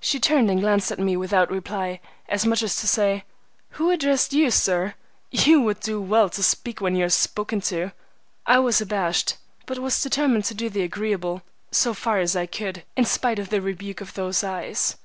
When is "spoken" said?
7.10-7.60